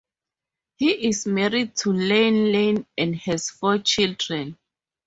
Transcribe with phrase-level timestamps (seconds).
[0.77, 4.57] He is married to Lenlen and has four children.